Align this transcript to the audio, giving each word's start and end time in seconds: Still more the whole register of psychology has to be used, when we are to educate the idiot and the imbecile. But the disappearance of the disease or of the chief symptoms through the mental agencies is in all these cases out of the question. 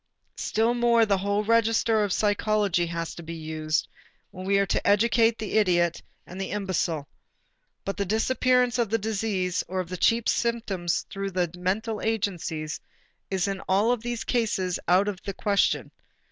Still 0.39 0.73
more 0.73 1.05
the 1.05 1.19
whole 1.19 1.43
register 1.43 2.03
of 2.03 2.11
psychology 2.11 2.87
has 2.87 3.13
to 3.13 3.21
be 3.21 3.35
used, 3.35 3.87
when 4.31 4.47
we 4.47 4.57
are 4.57 4.65
to 4.65 4.87
educate 4.87 5.37
the 5.37 5.59
idiot 5.59 6.01
and 6.25 6.41
the 6.41 6.49
imbecile. 6.49 7.07
But 7.85 7.97
the 7.97 8.05
disappearance 8.05 8.79
of 8.79 8.89
the 8.89 8.97
disease 8.97 9.63
or 9.67 9.79
of 9.79 9.89
the 9.89 9.97
chief 9.97 10.27
symptoms 10.27 11.05
through 11.11 11.29
the 11.29 11.51
mental 11.55 12.01
agencies 12.01 12.81
is 13.29 13.47
in 13.47 13.59
all 13.69 13.95
these 13.95 14.23
cases 14.23 14.79
out 14.87 15.07
of 15.07 15.21
the 15.21 15.35
question. 15.35 15.91